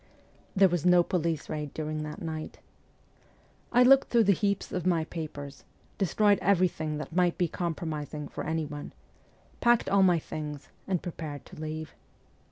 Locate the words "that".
2.01-2.23, 6.97-7.15